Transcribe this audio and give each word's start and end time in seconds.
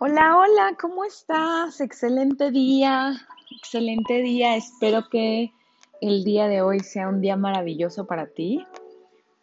Hola, 0.00 0.36
hola, 0.36 0.76
¿cómo 0.80 1.04
estás? 1.04 1.80
Excelente 1.80 2.50
día, 2.50 3.12
excelente 3.50 4.22
día. 4.22 4.56
Espero 4.56 5.08
que 5.08 5.52
el 6.00 6.24
día 6.24 6.48
de 6.48 6.62
hoy 6.62 6.80
sea 6.80 7.08
un 7.08 7.20
día 7.20 7.36
maravilloso 7.36 8.04
para 8.04 8.26
ti, 8.26 8.66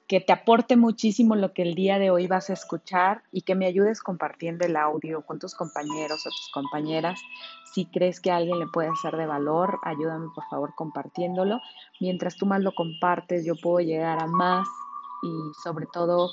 que 0.08 0.20
te 0.20 0.34
aporte 0.34 0.76
muchísimo 0.76 1.36
lo 1.36 1.54
que 1.54 1.62
el 1.62 1.74
día 1.74 2.00
de 2.00 2.12
hoy 2.12 2.28
vas 2.28 2.50
a 2.50 2.54
escuchar 2.54 3.24
y 3.32 3.44
que 3.44 3.56
me 3.56 3.66
ayudes 3.66 4.02
compartiendo 4.02 4.66
el 4.66 4.76
audio 4.76 5.26
con 5.26 5.40
tus 5.40 5.56
compañeros 5.56 6.28
o 6.28 6.29
tus 6.29 6.52
compañeras. 6.54 7.22
Si 7.74 7.86
crees 7.86 8.20
que 8.20 8.31
alguien 8.31 8.60
le 8.60 8.68
puede 8.68 8.90
ser 9.02 9.15
de 9.15 9.26
valor, 9.26 9.79
ayúdame 9.83 10.28
por 10.36 10.44
favor 10.49 10.76
compartiéndolo. 10.76 11.62
Mientras 12.02 12.36
tú 12.36 12.46
más 12.46 12.60
lo 12.60 12.74
compartes, 12.74 13.46
yo 13.46 13.56
puedo 13.56 13.79
llegar 13.79 14.22
a 14.22 14.28
más 14.28 14.68
y 15.24 15.31
sobre 15.63 15.86
todo 15.86 16.30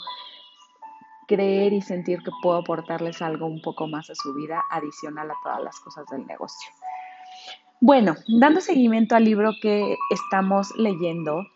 creer 1.29 1.72
y 1.72 1.82
sentir 1.82 2.18
que 2.24 2.32
puedo 2.42 2.56
aportarles 2.56 3.22
algo 3.22 3.46
un 3.46 3.62
poco 3.62 3.86
más 3.86 4.10
a 4.10 4.14
su 4.16 4.34
vida 4.34 4.62
adicional 4.70 5.30
a 5.30 5.34
todas 5.45 5.62
las 5.62 5.78
cosas 5.78 6.05
del 6.10 6.27
negocio. 6.27 6.70
Bueno, 7.80 8.16
dando 8.41 8.60
seguimiento 8.60 9.14
al 9.14 9.24
libro 9.24 9.52
que 9.62 9.95
estamos 10.10 10.74
leyendo, 10.77 11.46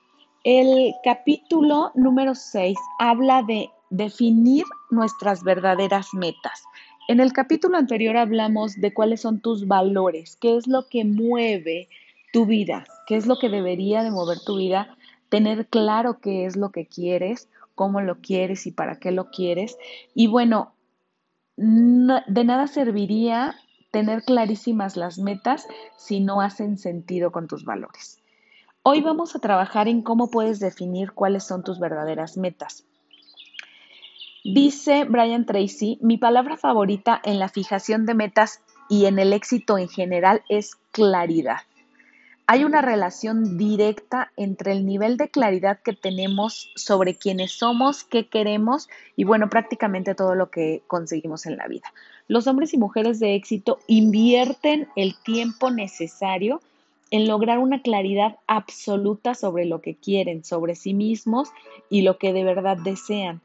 el 0.44 0.94
capítulo 1.02 1.90
número 1.94 2.34
6 2.34 2.78
habla 3.00 3.42
de 3.42 3.70
definir 3.90 4.64
nuestras 4.90 5.42
verdaderas 5.42 6.14
metas. 6.14 6.62
En 7.08 7.18
el 7.18 7.32
capítulo 7.32 7.76
anterior 7.76 8.16
hablamos 8.16 8.80
de 8.80 8.94
cuáles 8.94 9.22
son 9.22 9.40
tus 9.40 9.66
valores, 9.66 10.36
qué 10.40 10.56
es 10.56 10.68
lo 10.68 10.86
que 10.88 11.04
mueve 11.04 11.88
tu 12.32 12.46
vida, 12.46 12.84
qué 13.06 13.16
es 13.16 13.26
lo 13.26 13.38
que 13.38 13.48
debería 13.48 14.02
de 14.02 14.10
mover 14.10 14.38
tu 14.40 14.56
vida, 14.56 14.96
tener 15.28 15.66
claro 15.66 16.20
qué 16.20 16.44
es 16.44 16.56
lo 16.56 16.70
que 16.70 16.86
quieres, 16.86 17.48
cómo 17.82 18.00
lo 18.00 18.20
quieres 18.20 18.68
y 18.68 18.70
para 18.70 19.00
qué 19.00 19.10
lo 19.10 19.32
quieres. 19.32 19.76
Y 20.14 20.28
bueno, 20.28 20.72
de 21.56 22.44
nada 22.44 22.68
serviría 22.68 23.56
tener 23.90 24.22
clarísimas 24.22 24.96
las 24.96 25.18
metas 25.18 25.66
si 25.96 26.20
no 26.20 26.40
hacen 26.40 26.78
sentido 26.78 27.32
con 27.32 27.48
tus 27.48 27.64
valores. 27.64 28.20
Hoy 28.84 29.00
vamos 29.00 29.34
a 29.34 29.40
trabajar 29.40 29.88
en 29.88 30.02
cómo 30.02 30.30
puedes 30.30 30.60
definir 30.60 31.10
cuáles 31.10 31.42
son 31.42 31.64
tus 31.64 31.80
verdaderas 31.80 32.36
metas. 32.36 32.84
Dice 34.44 35.02
Brian 35.02 35.44
Tracy, 35.44 35.98
mi 36.02 36.18
palabra 36.18 36.56
favorita 36.56 37.20
en 37.24 37.40
la 37.40 37.48
fijación 37.48 38.06
de 38.06 38.14
metas 38.14 38.62
y 38.88 39.06
en 39.06 39.18
el 39.18 39.32
éxito 39.32 39.76
en 39.76 39.88
general 39.88 40.44
es 40.48 40.76
claridad. 40.92 41.62
Hay 42.52 42.64
una 42.64 42.82
relación 42.82 43.56
directa 43.56 44.30
entre 44.36 44.72
el 44.72 44.84
nivel 44.84 45.16
de 45.16 45.30
claridad 45.30 45.80
que 45.82 45.94
tenemos 45.94 46.70
sobre 46.76 47.14
quiénes 47.14 47.52
somos, 47.52 48.04
qué 48.04 48.28
queremos 48.28 48.90
y 49.16 49.24
bueno, 49.24 49.48
prácticamente 49.48 50.14
todo 50.14 50.34
lo 50.34 50.50
que 50.50 50.82
conseguimos 50.86 51.46
en 51.46 51.56
la 51.56 51.66
vida. 51.66 51.90
Los 52.28 52.46
hombres 52.46 52.74
y 52.74 52.76
mujeres 52.76 53.20
de 53.20 53.36
éxito 53.36 53.78
invierten 53.86 54.86
el 54.96 55.14
tiempo 55.22 55.70
necesario 55.70 56.60
en 57.10 57.26
lograr 57.26 57.58
una 57.58 57.80
claridad 57.80 58.36
absoluta 58.46 59.34
sobre 59.34 59.64
lo 59.64 59.80
que 59.80 59.94
quieren, 59.94 60.44
sobre 60.44 60.74
sí 60.74 60.92
mismos 60.92 61.48
y 61.88 62.02
lo 62.02 62.18
que 62.18 62.34
de 62.34 62.44
verdad 62.44 62.76
desean. 62.76 63.40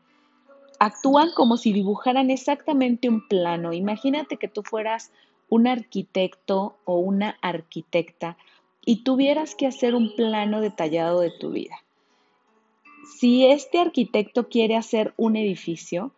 Actúan 0.79 1.29
como 1.33 1.55
si 1.55 1.71
dibujaran 1.71 2.29
exactamente 2.29 3.07
un 3.07 3.25
plano. 3.25 3.71
Imagínate 3.71 4.35
que 4.35 4.49
tú 4.49 4.63
fueras 4.63 5.13
un 5.47 5.65
arquitecto 5.65 6.75
o 6.83 6.97
una 6.97 7.37
arquitecta 7.41 8.35
y 8.87 9.03
tuvieras 9.03 9.53
que 9.53 9.67
hacer 9.67 9.95
un 9.95 10.15
plano 10.15 10.61
detallado 10.61 11.19
de 11.19 11.29
tu 11.29 11.51
vida. 11.51 11.75
Si 13.19 13.45
este 13.45 13.79
arquitecto 13.79 14.47
quiere 14.47 14.77
hacer 14.77 15.13
un 15.17 15.35
edificio, 15.35 16.13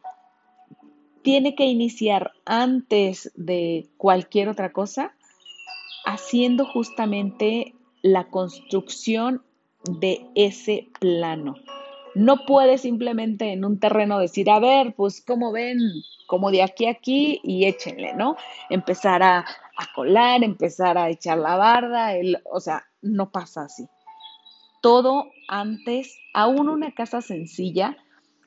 tiene 1.23 1.55
que 1.55 1.65
iniciar 1.65 2.31
antes 2.45 3.31
de 3.35 3.87
cualquier 3.97 4.49
otra 4.49 4.71
cosa 4.71 5.15
haciendo 6.05 6.63
justamente 6.63 7.73
la 8.03 8.27
construcción 8.27 9.41
de 9.85 10.27
ese 10.35 10.89
plano. 10.99 11.55
No 12.13 12.45
puede 12.45 12.77
simplemente 12.77 13.51
en 13.51 13.65
un 13.65 13.79
terreno 13.79 14.19
decir, 14.19 14.47
a 14.51 14.59
ver, 14.59 14.93
pues 14.93 15.21
como 15.25 15.51
ven, 15.51 15.79
como 16.27 16.51
de 16.51 16.61
aquí 16.61 16.85
a 16.85 16.91
aquí 16.91 17.41
y 17.43 17.65
échenle, 17.65 18.13
¿no? 18.13 18.35
Empezar 18.69 19.23
a, 19.23 19.45
a 19.79 19.93
colar, 19.93 20.43
empezar 20.43 20.97
a 20.97 21.09
echar 21.09 21.37
la 21.37 21.55
barda, 21.55 22.13
el, 22.13 22.37
o 22.51 22.59
sea, 22.59 22.83
no 23.01 23.31
pasa 23.31 23.63
así. 23.63 23.87
Todo 24.81 25.31
antes, 25.47 26.17
aún 26.33 26.67
una 26.67 26.93
casa 26.93 27.21
sencilla, 27.21 27.97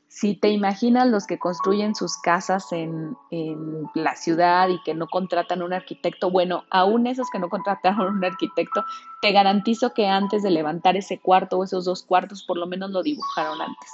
si 0.08 0.34
te 0.34 0.50
imaginas 0.50 1.08
los 1.08 1.26
que 1.26 1.38
construyen 1.38 1.94
sus 1.94 2.18
casas 2.18 2.70
en, 2.72 3.16
en, 3.30 3.86
la 3.94 4.14
ciudad 4.14 4.68
y 4.68 4.82
que 4.82 4.92
no 4.92 5.06
contratan 5.06 5.62
un 5.62 5.72
arquitecto, 5.72 6.30
bueno, 6.30 6.64
aún 6.70 7.06
esos 7.06 7.30
que 7.30 7.38
no 7.38 7.48
contrataron 7.48 8.18
un 8.18 8.24
arquitecto, 8.24 8.84
te 9.22 9.32
garantizo 9.32 9.94
que 9.94 10.08
antes 10.08 10.42
de 10.42 10.50
levantar 10.50 10.96
ese 10.98 11.18
cuarto 11.18 11.58
o 11.58 11.64
esos 11.64 11.86
dos 11.86 12.02
cuartos, 12.02 12.44
por 12.44 12.58
lo 12.58 12.66
menos 12.66 12.90
lo 12.90 13.02
dibujaron 13.02 13.58
antes 13.62 13.90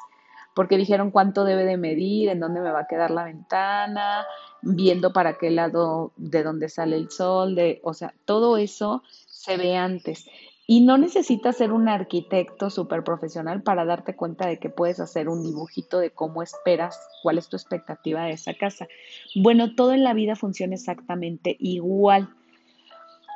porque 0.55 0.77
dijeron 0.77 1.11
cuánto 1.11 1.45
debe 1.45 1.65
de 1.65 1.77
medir, 1.77 2.29
en 2.29 2.41
dónde 2.41 2.61
me 2.61 2.73
va 2.73 2.81
a 2.81 2.87
quedar 2.87 3.11
la 3.11 3.25
ventana, 3.25 4.27
viendo 4.63 5.13
para 5.13 5.39
qué 5.39 5.51
lado 5.51 6.13
de 6.17 6.43
dónde 6.43 6.69
sale 6.69 6.97
el 6.97 7.11
sol, 7.11 7.55
de, 7.55 7.81
o 7.85 7.95
sea, 7.95 8.15
todo 8.25 8.57
eso 8.57 9.03
se 9.27 9.57
ve 9.57 9.77
antes. 9.77 10.27
Y 10.71 10.83
no 10.83 10.99
necesitas 10.99 11.57
ser 11.57 11.73
un 11.73 11.89
arquitecto 11.89 12.69
súper 12.69 13.03
profesional 13.03 13.63
para 13.63 13.87
darte 13.87 14.15
cuenta 14.15 14.47
de 14.47 14.59
que 14.59 14.69
puedes 14.69 15.01
hacer 15.01 15.31
un 15.31 15.43
dibujito 15.43 15.99
de 15.99 16.11
cómo 16.11 16.43
esperas, 16.43 17.01
cuál 17.23 17.39
es 17.39 17.49
tu 17.49 17.57
expectativa 17.57 18.25
de 18.25 18.33
esa 18.33 18.53
casa. 18.53 18.87
Bueno, 19.35 19.75
todo 19.75 19.93
en 19.93 20.05
la 20.05 20.13
vida 20.13 20.37
funciona 20.37 20.75
exactamente 20.75 21.57
igual. 21.59 22.29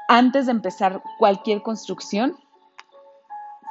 Antes 0.08 0.44
de 0.44 0.52
empezar 0.52 1.02
cualquier 1.18 1.62
construcción, 1.62 2.36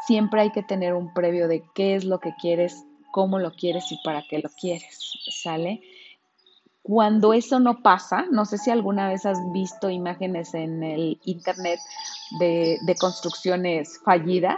siempre 0.07 0.41
hay 0.41 0.51
que 0.51 0.63
tener 0.63 0.95
un 0.95 1.13
previo 1.13 1.47
de 1.47 1.63
qué 1.75 1.93
es 1.93 2.03
lo 2.03 2.19
que 2.19 2.33
quieres 2.41 2.83
cómo 3.11 3.39
lo 3.39 3.51
quieres 3.51 3.91
y 3.91 3.99
para 4.03 4.23
qué 4.29 4.39
lo 4.39 4.49
quieres, 4.49 5.13
¿sale? 5.29 5.81
Cuando 6.83 7.33
eso 7.33 7.59
no 7.59 7.83
pasa, 7.83 8.25
no 8.31 8.45
sé 8.45 8.57
si 8.57 8.71
alguna 8.71 9.09
vez 9.09 9.25
has 9.25 9.39
visto 9.53 9.89
imágenes 9.89 10.53
en 10.55 10.81
el 10.81 11.19
internet 11.25 11.79
de, 12.39 12.95
construcciones 12.99 13.99
fallidas, 14.03 14.57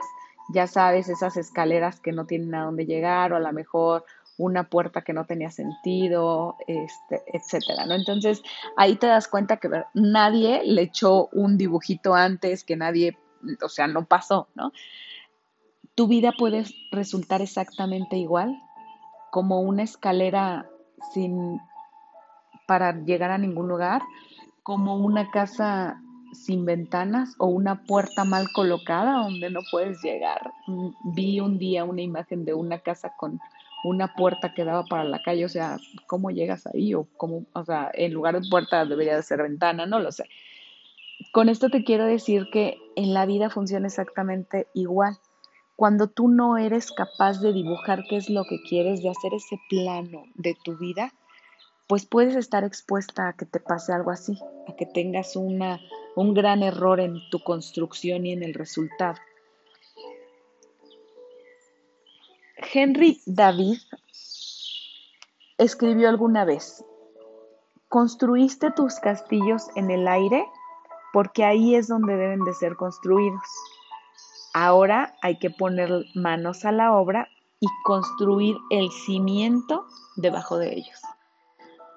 ya 0.53 0.67
sabes, 0.67 1.09
esas 1.09 1.35
escaleras 1.35 1.99
que 1.99 2.13
no 2.13 2.25
tienen 2.25 2.55
a 2.55 2.63
dónde 2.63 2.85
llegar 2.85 3.33
o 3.33 3.35
a 3.35 3.39
lo 3.39 3.51
mejor 3.51 4.05
una 4.37 4.63
puerta 4.69 5.01
que 5.01 5.13
no 5.13 5.25
tenía 5.25 5.51
sentido, 5.51 6.55
este, 6.65 7.21
etcétera, 7.27 7.85
¿no? 7.85 7.93
Entonces 7.93 8.41
ahí 8.77 8.95
te 8.95 9.07
das 9.07 9.27
cuenta 9.27 9.57
que 9.57 9.69
nadie 9.93 10.63
le 10.65 10.83
echó 10.83 11.27
un 11.33 11.57
dibujito 11.57 12.15
antes, 12.15 12.63
que 12.63 12.75
nadie, 12.75 13.17
o 13.61 13.69
sea, 13.69 13.87
no 13.87 14.05
pasó, 14.05 14.47
¿no? 14.55 14.71
Tu 15.95 16.07
vida 16.07 16.33
puede 16.37 16.63
resultar 16.91 17.41
exactamente 17.41 18.17
igual, 18.17 18.59
como 19.31 19.61
una 19.61 19.83
escalera 19.83 20.69
sin 21.13 21.59
para 22.67 22.93
llegar 22.93 23.31
a 23.31 23.37
ningún 23.37 23.67
lugar, 23.67 24.01
como 24.63 24.95
una 24.95 25.29
casa 25.31 26.01
sin 26.33 26.65
ventanas 26.65 27.35
o 27.37 27.47
una 27.47 27.83
puerta 27.83 28.23
mal 28.23 28.51
colocada 28.51 29.23
donde 29.23 29.49
no 29.49 29.61
puedes 29.69 30.01
llegar. 30.01 30.51
Mm, 30.67 30.89
vi 31.13 31.39
un 31.39 31.59
día 31.59 31.83
una 31.83 32.01
imagen 32.01 32.45
de 32.45 32.53
una 32.53 32.79
casa 32.79 33.13
con 33.17 33.39
una 33.83 34.13
puerta 34.15 34.53
que 34.53 34.63
daba 34.63 34.85
para 34.85 35.03
la 35.03 35.21
calle, 35.21 35.45
o 35.45 35.49
sea, 35.49 35.77
¿cómo 36.07 36.31
llegas 36.31 36.65
ahí? 36.67 36.93
O 36.93 37.07
cómo, 37.17 37.45
o 37.53 37.65
sea, 37.65 37.91
en 37.93 38.13
lugar 38.13 38.39
de 38.39 38.49
puerta 38.49 38.85
debería 38.85 39.15
de 39.15 39.23
ser 39.23 39.43
ventana, 39.43 39.85
no 39.85 39.99
lo 39.99 40.11
sé. 40.11 40.25
Con 41.31 41.49
esto 41.49 41.69
te 41.69 41.83
quiero 41.83 42.05
decir 42.05 42.49
que 42.51 42.77
en 42.95 43.13
la 43.13 43.25
vida 43.25 43.49
funciona 43.49 43.87
exactamente 43.87 44.67
igual 44.73 45.17
cuando 45.75 46.07
tú 46.07 46.27
no 46.27 46.57
eres 46.57 46.91
capaz 46.91 47.41
de 47.41 47.53
dibujar 47.53 48.03
qué 48.09 48.17
es 48.17 48.29
lo 48.29 48.45
que 48.45 48.61
quieres, 48.61 49.01
de 49.01 49.09
hacer 49.09 49.33
ese 49.33 49.59
plano 49.69 50.23
de 50.35 50.55
tu 50.63 50.77
vida, 50.77 51.11
pues 51.87 52.05
puedes 52.05 52.35
estar 52.35 52.63
expuesta 52.63 53.27
a 53.27 53.33
que 53.33 53.45
te 53.45 53.59
pase 53.59 53.93
algo 53.93 54.11
así, 54.11 54.39
a 54.67 54.75
que 54.75 54.85
tengas 54.85 55.35
una, 55.35 55.79
un 56.15 56.33
gran 56.33 56.63
error 56.63 56.99
en 56.99 57.19
tu 57.29 57.39
construcción 57.43 58.25
y 58.25 58.31
en 58.31 58.43
el 58.43 58.53
resultado. 58.53 59.15
Henry 62.73 63.21
David 63.25 63.77
escribió 65.57 66.09
alguna 66.09 66.45
vez, 66.45 66.83
construiste 67.89 68.71
tus 68.71 68.95
castillos 68.95 69.67
en 69.75 69.91
el 69.91 70.07
aire 70.07 70.45
porque 71.11 71.43
ahí 71.43 71.75
es 71.75 71.87
donde 71.87 72.15
deben 72.15 72.43
de 72.43 72.53
ser 72.53 72.75
construidos. 72.75 73.43
Ahora 74.53 75.15
hay 75.21 75.37
que 75.39 75.49
poner 75.49 76.05
manos 76.13 76.63
a 76.65 76.71
la 76.71 76.93
obra 76.93 77.27
y 77.59 77.67
construir 77.83 78.57
el 78.69 78.91
cimiento 78.91 79.85
debajo 80.15 80.57
de 80.57 80.73
ellos. 80.73 81.01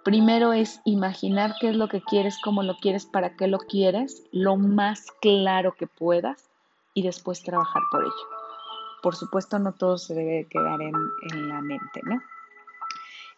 Primero 0.05 0.53
es 0.53 0.81
imaginar 0.85 1.55
qué 1.61 1.71
es 1.71 1.77
lo 1.77 1.89
que 1.89 2.01
quieres, 2.01 2.39
cómo 2.43 2.63
lo 2.63 2.77
quieres, 2.77 3.07
para 3.07 3.35
qué 3.37 3.49
lo 3.49 3.59
quieres, 3.59 4.23
lo 4.31 4.57
más 4.57 5.11
claro 5.21 5.75
que 5.75 5.87
puedas 5.87 6.49
y 6.95 7.03
después 7.03 7.43
trabajar 7.43 7.83
por 7.91 8.03
ello. 8.03 8.29
Por 9.03 9.17
supuesto, 9.17 9.59
no 9.59 9.73
todo 9.73 9.99
se 9.99 10.15
debe 10.15 10.47
quedar 10.49 10.81
en, 10.81 10.95
en 11.33 11.49
la 11.49 11.61
mente, 11.61 12.01
¿no? 12.05 12.23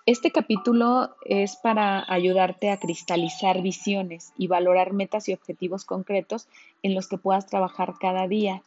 Este 0.04 0.30
capítulo 0.30 1.16
es 1.26 1.56
para 1.56 2.04
ayudarte 2.10 2.70
a 2.70 2.78
cristalizar 2.78 3.60
visiones 3.60 4.32
y 4.38 4.46
valorar 4.46 4.94
metas 4.94 5.28
y 5.28 5.34
objetivos 5.34 5.84
concretos 5.84 6.48
en 6.82 6.94
los 6.94 7.08
que 7.08 7.18
puedas 7.18 7.46
trabajar 7.46 7.94
cada 8.00 8.26
día. 8.26 8.62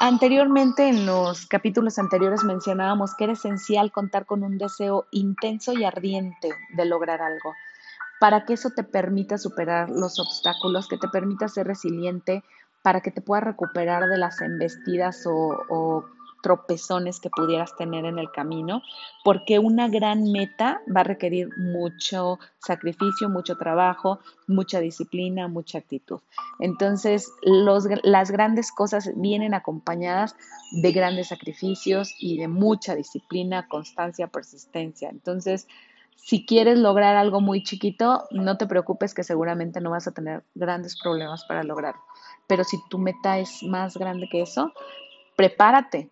Anteriormente, 0.00 0.88
en 0.88 1.06
los 1.06 1.46
capítulos 1.46 1.98
anteriores 1.98 2.44
mencionábamos 2.44 3.14
que 3.14 3.24
era 3.24 3.32
esencial 3.34 3.92
contar 3.92 4.26
con 4.26 4.42
un 4.42 4.58
deseo 4.58 5.06
intenso 5.10 5.72
y 5.72 5.84
ardiente 5.84 6.50
de 6.74 6.84
lograr 6.84 7.22
algo, 7.22 7.54
para 8.20 8.44
que 8.44 8.54
eso 8.54 8.70
te 8.70 8.84
permita 8.84 9.38
superar 9.38 9.88
los 9.88 10.18
obstáculos, 10.18 10.88
que 10.88 10.98
te 10.98 11.08
permita 11.08 11.48
ser 11.48 11.66
resiliente, 11.66 12.44
para 12.82 13.00
que 13.00 13.10
te 13.10 13.20
puedas 13.20 13.44
recuperar 13.44 14.08
de 14.08 14.18
las 14.18 14.40
embestidas 14.40 15.26
o, 15.26 15.64
o 15.68 16.04
tropezones 16.42 17.20
que 17.20 17.30
pudieras 17.30 17.76
tener 17.76 18.04
en 18.04 18.18
el 18.18 18.30
camino, 18.30 18.82
porque 19.24 19.58
una 19.58 19.88
gran 19.88 20.30
meta 20.32 20.80
va 20.94 21.00
a 21.00 21.04
requerir 21.04 21.48
mucho 21.58 22.38
sacrificio, 22.58 23.28
mucho 23.28 23.56
trabajo, 23.56 24.20
mucha 24.46 24.80
disciplina, 24.80 25.48
mucha 25.48 25.78
actitud. 25.78 26.20
Entonces, 26.58 27.30
las 27.42 28.30
grandes 28.30 28.72
cosas 28.72 29.10
vienen 29.16 29.54
acompañadas 29.54 30.36
de 30.72 30.92
grandes 30.92 31.28
sacrificios 31.28 32.14
y 32.18 32.38
de 32.38 32.48
mucha 32.48 32.94
disciplina, 32.94 33.68
constancia, 33.68 34.28
persistencia. 34.28 35.08
Entonces, 35.10 35.66
si 36.22 36.44
quieres 36.44 36.78
lograr 36.78 37.16
algo 37.16 37.40
muy 37.40 37.62
chiquito, 37.62 38.26
no 38.30 38.56
te 38.58 38.66
preocupes 38.66 39.14
que 39.14 39.24
seguramente 39.24 39.80
no 39.80 39.90
vas 39.90 40.06
a 40.06 40.12
tener 40.12 40.44
grandes 40.54 41.00
problemas 41.00 41.44
para 41.44 41.62
lograrlo. 41.64 42.02
Pero 42.46 42.62
si 42.64 42.78
tu 42.88 42.98
meta 42.98 43.38
es 43.38 43.62
más 43.62 43.96
grande 43.96 44.28
que 44.30 44.42
eso, 44.42 44.72
prepárate, 45.36 46.10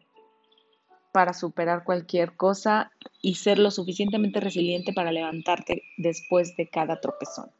para 1.13 1.33
superar 1.33 1.85
cualquier 1.85 2.37
cosa 2.37 2.93
y 3.23 3.37
ser 3.37 3.59
lo 3.59 3.71
suficientemente 3.71 4.41
resiliente 4.41 4.93
para 4.93 5.13
levantarte 5.13 5.83
después 5.97 6.57
de 6.57 6.69
cada 6.69 7.01
tropezón. 7.01 7.51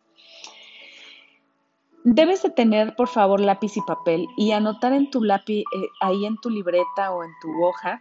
Debes 2.05 2.43
de 2.43 2.51
tener, 2.51 2.95
por 2.97 3.09
favor, 3.09 3.41
lápiz 3.41 3.77
y 3.77 3.81
papel 3.83 4.27
y 4.37 4.53
anotar 4.53 4.93
en 4.93 5.11
tu 5.11 5.23
lápiz, 5.23 5.61
eh, 5.61 5.89
ahí 6.01 6.25
en 6.25 6.37
tu 6.39 6.49
libreta 6.49 7.13
o 7.13 7.25
en 7.25 7.31
tu 7.43 7.65
hoja, 7.65 8.01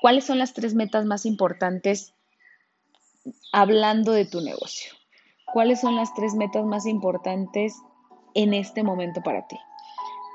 cuáles 0.00 0.24
son 0.24 0.38
las 0.38 0.52
tres 0.52 0.74
metas 0.74 1.06
más 1.06 1.26
importantes 1.26 2.14
hablando 3.52 4.12
de 4.12 4.26
tu 4.26 4.40
negocio. 4.40 4.92
¿Cuáles 5.52 5.80
son 5.80 5.96
las 5.96 6.12
tres 6.14 6.34
metas 6.34 6.64
más 6.64 6.86
importantes 6.86 7.80
en 8.34 8.52
este 8.52 8.82
momento 8.82 9.22
para 9.22 9.46
ti? 9.46 9.56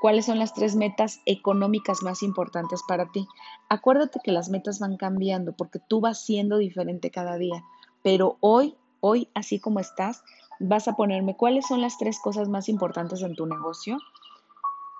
¿Cuáles 0.02 0.26
son 0.26 0.40
las 0.40 0.52
tres 0.52 0.74
metas 0.74 1.20
económicas 1.26 2.02
más 2.02 2.24
importantes 2.24 2.82
para 2.88 3.12
ti? 3.12 3.28
Acuérdate 3.68 4.18
que 4.24 4.32
las 4.32 4.48
metas 4.48 4.80
van 4.80 4.96
cambiando 4.96 5.52
porque 5.52 5.78
tú 5.78 6.00
vas 6.00 6.20
siendo 6.20 6.58
diferente 6.58 7.12
cada 7.12 7.38
día, 7.38 7.62
pero 8.02 8.36
hoy, 8.40 8.74
hoy, 8.98 9.28
así 9.32 9.60
como 9.60 9.78
estás, 9.78 10.24
vas 10.58 10.88
a 10.88 10.96
ponerme 10.96 11.36
cuáles 11.36 11.68
son 11.68 11.80
las 11.80 11.98
tres 11.98 12.18
cosas 12.18 12.48
más 12.48 12.68
importantes 12.68 13.22
en 13.22 13.36
tu 13.36 13.46
negocio, 13.46 13.96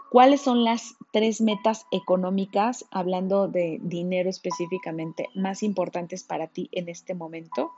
cuáles 0.08 0.40
son 0.40 0.62
las 0.62 0.94
tres 1.12 1.40
metas 1.40 1.84
económicas, 1.90 2.84
hablando 2.92 3.48
de 3.48 3.80
dinero 3.82 4.30
específicamente, 4.30 5.30
más 5.34 5.64
importantes 5.64 6.22
para 6.22 6.46
ti 6.46 6.68
en 6.70 6.88
este 6.88 7.14
momento. 7.14 7.72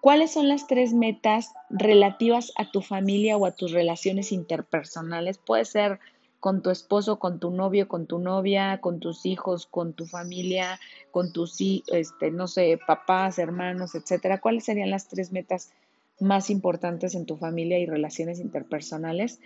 ¿Cuáles 0.00 0.32
son 0.32 0.48
las 0.48 0.66
tres 0.66 0.92
metas 0.92 1.54
relativas 1.70 2.52
a 2.56 2.68
tu 2.68 2.82
familia 2.82 3.36
o 3.36 3.46
a 3.46 3.52
tus 3.52 3.70
relaciones 3.70 4.32
interpersonales? 4.32 5.38
Puede 5.38 5.64
ser 5.64 6.00
con 6.42 6.60
tu 6.60 6.70
esposo, 6.70 7.20
con 7.20 7.38
tu 7.38 7.52
novio, 7.52 7.86
con 7.86 8.06
tu 8.06 8.18
novia, 8.18 8.80
con 8.80 8.98
tus 8.98 9.26
hijos, 9.26 9.64
con 9.64 9.92
tu 9.92 10.06
familia, 10.06 10.80
con 11.12 11.32
tus, 11.32 11.58
este, 11.60 12.32
no 12.32 12.48
sé, 12.48 12.80
papás, 12.84 13.38
hermanos, 13.38 13.94
etcétera? 13.94 14.40
¿Cuáles 14.40 14.64
serían 14.64 14.90
las 14.90 15.06
tres 15.06 15.30
metas 15.30 15.70
más 16.18 16.50
importantes 16.50 17.14
en 17.14 17.26
tu 17.26 17.36
familia 17.36 17.78
y 17.78 17.86
relaciones 17.86 18.40
interpersonales? 18.40 19.38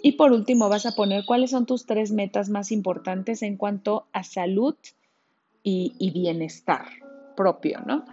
Y 0.00 0.12
por 0.12 0.30
último, 0.30 0.68
vas 0.68 0.86
a 0.86 0.94
poner 0.94 1.24
cuáles 1.26 1.50
son 1.50 1.66
tus 1.66 1.86
tres 1.86 2.12
metas 2.12 2.50
más 2.50 2.70
importantes 2.70 3.42
en 3.42 3.56
cuanto 3.56 4.06
a 4.12 4.22
salud 4.22 4.76
y, 5.64 5.96
y 5.98 6.12
bienestar 6.12 6.86
propio, 7.36 7.80
¿no? 7.84 8.04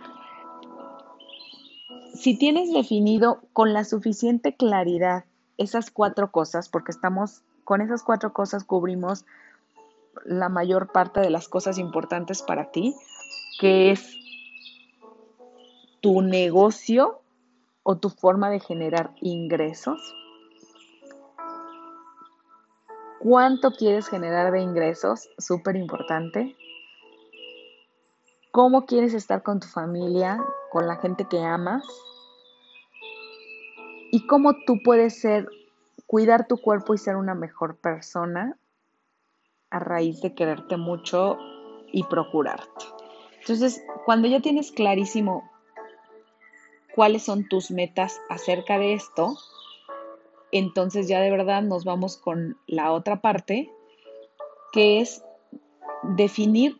Si 2.16 2.40
tienes 2.40 2.74
definido 2.74 3.42
con 3.54 3.72
la 3.72 3.84
suficiente 3.84 4.56
claridad 4.56 5.26
esas 5.60 5.92
cuatro 5.92 6.32
cosas, 6.32 6.70
porque 6.70 6.92
estamos 6.92 7.44
con 7.66 7.82
esas 7.82 8.04
cuatro 8.04 8.32
cosas 8.32 8.64
cubrimos 8.64 9.26
la 10.24 10.48
mayor 10.48 10.92
parte 10.92 11.20
de 11.20 11.30
las 11.30 11.50
cosas 11.50 11.78
importantes 11.78 12.42
para 12.42 12.72
ti, 12.72 12.96
que 13.60 13.92
es 13.92 14.16
tu 16.00 16.22
negocio 16.22 17.20
o 17.84 17.98
tu 17.98 18.10
forma 18.10 18.50
de 18.50 18.60
generar 18.60 19.14
ingresos. 19.20 20.00
¿Cuánto 23.20 23.72
quieres 23.72 24.08
generar 24.08 24.52
de 24.52 24.62
ingresos? 24.62 25.28
Súper 25.40 25.76
importante. 25.76 26.56
¿Cómo 28.52 28.86
quieres 28.86 29.14
estar 29.16 29.42
con 29.42 29.60
tu 29.60 29.68
familia, 29.68 30.40
con 30.72 30.88
la 30.88 30.98
gente 30.98 31.26
que 31.28 31.40
amas? 31.40 31.84
¿Y 34.12 34.28
cómo 34.28 34.54
tú 34.66 34.80
puedes 34.84 35.20
ser 35.20 35.50
cuidar 36.08 36.48
tu 36.48 36.58
cuerpo 36.58 36.94
y 36.94 36.98
ser 36.98 37.16
una 37.16 37.36
mejor 37.36 37.78
persona 37.78 38.58
a 39.70 39.80
raíz 39.80 40.22
de 40.22 40.34
quererte 40.34 40.78
mucho 40.78 41.38
y 41.92 42.04
procurarte. 42.04 42.86
Entonces, 43.40 43.84
cuando 44.06 44.28
ya 44.28 44.42
tienes 44.42 44.72
clarísimo 44.72 45.50
cuáles 46.94 47.24
son 47.24 47.48
tus 47.48 47.72
metas 47.72 48.22
acerca 48.30 48.78
de 48.80 48.94
esto, 48.94 49.38
entonces 50.52 51.08
ya 51.08 51.20
de 51.20 51.32
verdad 51.32 51.62
nos 51.62 51.84
vamos 51.84 52.18
con 52.18 52.58
la 52.68 52.92
otra 52.92 53.22
parte, 53.22 53.72
que 54.72 55.02
es 55.02 55.24
definir 56.04 56.80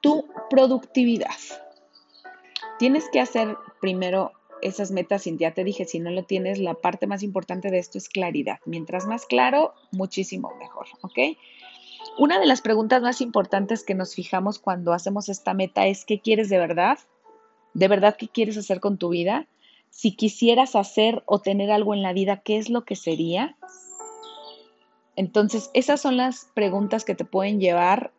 tu 0.00 0.28
productividad. 0.50 1.36
Tienes 2.78 3.08
que 3.10 3.20
hacer 3.20 3.56
primero 3.80 4.32
esas 4.66 4.90
metas, 4.90 5.24
ya 5.24 5.52
te 5.52 5.64
dije, 5.64 5.84
si 5.84 5.98
no 5.98 6.10
lo 6.10 6.24
tienes, 6.24 6.58
la 6.58 6.74
parte 6.74 7.06
más 7.06 7.22
importante 7.22 7.70
de 7.70 7.78
esto 7.78 7.98
es 7.98 8.08
claridad. 8.08 8.58
Mientras 8.66 9.06
más 9.06 9.26
claro, 9.26 9.74
muchísimo 9.92 10.52
mejor, 10.58 10.86
¿ok? 11.02 11.18
Una 12.18 12.38
de 12.38 12.46
las 12.46 12.62
preguntas 12.62 13.02
más 13.02 13.20
importantes 13.20 13.84
que 13.84 13.94
nos 13.94 14.14
fijamos 14.14 14.58
cuando 14.58 14.92
hacemos 14.92 15.28
esta 15.28 15.54
meta 15.54 15.86
es, 15.86 16.04
¿qué 16.04 16.20
quieres 16.20 16.48
de 16.48 16.58
verdad? 16.58 16.98
¿De 17.74 17.88
verdad 17.88 18.16
qué 18.18 18.28
quieres 18.28 18.56
hacer 18.56 18.80
con 18.80 18.98
tu 18.98 19.10
vida? 19.10 19.46
Si 19.90 20.16
quisieras 20.16 20.76
hacer 20.76 21.22
o 21.26 21.40
tener 21.40 21.70
algo 21.70 21.94
en 21.94 22.02
la 22.02 22.12
vida, 22.12 22.42
¿qué 22.42 22.58
es 22.58 22.70
lo 22.70 22.84
que 22.84 22.96
sería? 22.96 23.56
Entonces, 25.14 25.70
esas 25.74 26.00
son 26.00 26.16
las 26.16 26.48
preguntas 26.54 27.04
que 27.04 27.14
te 27.14 27.24
pueden 27.24 27.60
llevar 27.60 28.12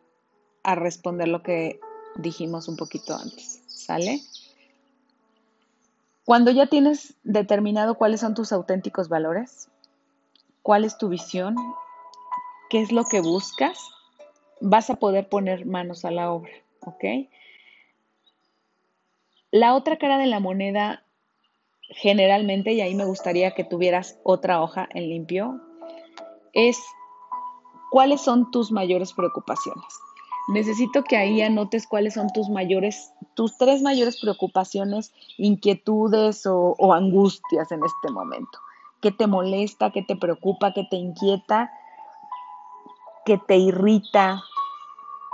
a 0.62 0.74
responder 0.74 1.28
lo 1.28 1.42
que 1.42 1.78
dijimos 2.16 2.68
un 2.68 2.76
poquito 2.76 3.14
antes, 3.14 3.62
¿sale? 3.66 4.20
Cuando 6.28 6.50
ya 6.50 6.66
tienes 6.66 7.14
determinado 7.22 7.94
cuáles 7.94 8.20
son 8.20 8.34
tus 8.34 8.52
auténticos 8.52 9.08
valores, 9.08 9.70
cuál 10.60 10.84
es 10.84 10.98
tu 10.98 11.08
visión, 11.08 11.56
qué 12.68 12.82
es 12.82 12.92
lo 12.92 13.04
que 13.06 13.22
buscas, 13.22 13.78
vas 14.60 14.90
a 14.90 14.96
poder 14.96 15.30
poner 15.30 15.64
manos 15.64 16.04
a 16.04 16.10
la 16.10 16.30
obra, 16.30 16.50
¿ok? 16.82 17.30
La 19.52 19.74
otra 19.74 19.96
cara 19.96 20.18
de 20.18 20.26
la 20.26 20.38
moneda, 20.38 21.02
generalmente, 21.80 22.74
y 22.74 22.82
ahí 22.82 22.94
me 22.94 23.06
gustaría 23.06 23.52
que 23.52 23.64
tuvieras 23.64 24.18
otra 24.22 24.60
hoja 24.60 24.86
en 24.92 25.08
limpio, 25.08 25.62
es 26.52 26.78
cuáles 27.90 28.20
son 28.20 28.50
tus 28.50 28.70
mayores 28.70 29.14
preocupaciones 29.14 29.94
necesito 30.48 31.04
que 31.04 31.16
ahí 31.16 31.42
anotes 31.42 31.86
cuáles 31.86 32.14
son 32.14 32.28
tus 32.32 32.48
mayores, 32.48 33.12
tus 33.38 33.56
tres 33.56 33.82
mayores 33.82 34.20
preocupaciones, 34.20 35.14
inquietudes 35.36 36.44
o, 36.44 36.92
angustias 36.92 37.70
en 37.70 37.84
este 37.84 38.10
momento. 38.10 38.58
¿Qué 39.00 39.12
te 39.12 39.28
molesta? 39.28 39.92
¿Qué 39.92 40.02
te 40.02 40.16
preocupa? 40.16 40.72
¿Qué 40.72 40.82
te 40.90 40.96
inquieta? 40.96 41.70
¿Qué 43.24 43.38
te 43.38 43.54
irrita? 43.54 44.42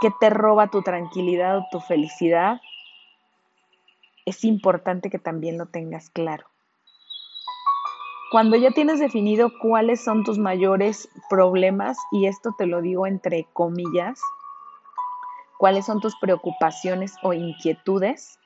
¿Qué 0.03 0.11
te 0.21 0.29
roba 0.29 0.69
tu 0.69 0.83
tranquilidad 0.83 1.57
o 1.57 1.67
tu 1.73 1.81
felicidad? 1.81 2.61
Es 4.27 4.45
importante 4.45 5.09
que 5.09 5.19
también 5.19 5.57
lo 5.57 5.65
tengas 5.65 6.11
claro. 6.11 6.45
Cuando 8.31 8.59
ya 8.59 8.73
tienes 8.73 9.01
definido 9.01 9.51
cuáles 9.59 10.05
son 10.05 10.25
tus 10.25 10.37
mayores 10.37 11.09
problemas, 11.31 11.97
y 12.13 12.27
esto 12.27 12.55
te 12.59 12.67
lo 12.67 12.83
digo 12.83 13.07
entre 13.07 13.47
comillas, 13.55 14.21
cuáles 15.59 15.87
son 15.87 16.01
tus 16.01 16.15
preocupaciones 16.21 17.15
o 17.23 17.33
inquietudes, 17.33 18.39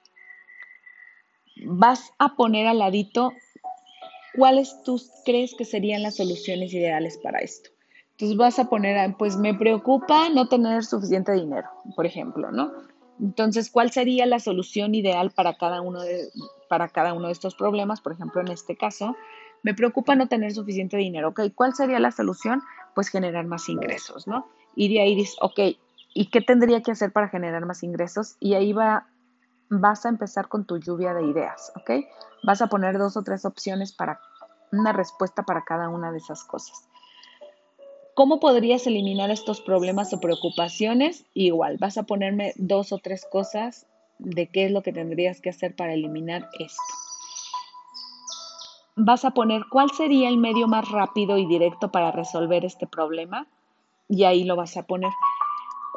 vas 1.65 2.13
a 2.19 2.37
poner 2.37 2.67
al 2.67 2.79
ladito 2.79 3.33
cuáles 4.35 4.83
tú 4.85 5.01
crees 5.25 5.55
que 5.55 5.65
serían 5.65 6.03
las 6.03 6.17
soluciones 6.17 6.73
ideales 6.73 7.19
para 7.19 7.39
esto. 7.41 7.71
Entonces 8.13 8.37
vas 8.37 8.59
a 8.59 8.69
poner, 8.69 9.15
pues 9.17 9.37
me 9.37 9.55
preocupa 9.55 10.29
no 10.29 10.49
tener 10.49 10.85
suficiente 10.85 11.33
dinero, 11.33 11.69
por 11.95 12.07
ejemplo, 12.07 12.51
¿no? 12.51 12.73
Entonces, 13.21 13.71
¿cuál 13.71 13.91
sería 13.91 14.27
la 14.27 14.39
solución 14.39 14.95
ideal 14.95 15.31
para 15.31 15.55
cada 15.55 15.81
uno 15.81 16.03
de, 16.03 16.29
para 16.69 16.89
cada 16.89 17.15
uno 17.15 17.27
de 17.27 17.33
estos 17.33 17.55
problemas? 17.55 18.01
Por 18.01 18.13
ejemplo, 18.13 18.41
en 18.41 18.49
este 18.49 18.77
caso, 18.77 19.17
me 19.63 19.75
preocupa 19.75 20.15
no 20.15 20.29
tener 20.29 20.53
suficiente 20.53 20.97
dinero. 20.97 21.29
Ok, 21.29 21.41
¿cuál 21.55 21.75
sería 21.75 21.99
la 21.99 22.13
solución? 22.13 22.63
Pues 22.95 23.09
generar 23.09 23.47
más 23.47 23.69
ingresos, 23.69 24.27
¿no? 24.27 24.47
Y 24.77 24.93
de 24.93 25.01
ahí 25.01 25.15
dices, 25.17 25.37
ok, 25.41 25.61
¿y 26.15 26.31
qué 26.31 26.41
tendría 26.41 26.83
que 26.83 26.93
hacer 26.93 27.13
para 27.13 27.29
generar 27.29 27.65
más 27.67 27.83
ingresos? 27.83 28.37
Y 28.41 28.55
ahí 28.55 28.73
va, 28.73 29.07
vas 29.69 30.07
a 30.07 30.09
empezar 30.09 30.49
con 30.49 30.65
tu 30.65 30.79
lluvia 30.79 31.15
de 31.15 31.25
ideas, 31.25 31.73
¿ok? 31.77 32.07
Vas 32.43 32.63
a 32.63 32.69
poner 32.69 32.99
dos 32.99 33.17
o 33.17 33.23
tres 33.23 33.45
opciones 33.45 33.93
para 33.93 34.21
una 34.73 34.93
respuesta 34.93 35.43
para 35.43 35.65
cada 35.65 35.89
una 35.89 36.13
de 36.13 36.19
esas 36.19 36.45
cosas. 36.45 36.89
¿Cómo 38.15 38.41
podrías 38.41 38.87
eliminar 38.87 39.31
estos 39.31 39.61
problemas 39.61 40.13
o 40.13 40.21
preocupaciones? 40.21 41.25
Igual, 41.35 41.79
vas 41.79 41.99
a 41.99 42.03
ponerme 42.03 42.53
dos 42.57 42.93
o 42.93 42.99
tres 42.99 43.27
cosas 43.31 43.87
de 44.19 44.49
qué 44.49 44.67
es 44.67 44.73
lo 44.73 44.83
que 44.83 44.93
tendrías 44.93 45.41
que 45.41 45.51
hacer 45.51 45.77
para 45.77 45.95
eliminar 45.95 46.49
esto 46.59 46.83
vas 48.99 49.25
a 49.25 49.31
poner 49.31 49.63
cuál 49.71 49.91
sería 49.93 50.29
el 50.29 50.39
medio 50.39 50.67
más 50.67 50.91
rápido 50.91 51.39
y 51.39 51.47
directo 51.47 51.91
para 51.91 52.11
resolver 52.11 52.65
este 52.65 52.87
problema 52.87 53.47
y 54.09 54.25
ahí 54.25 54.43
lo 54.45 54.57
vas 54.57 54.77
a 54.77 54.83
poner. 54.83 55.11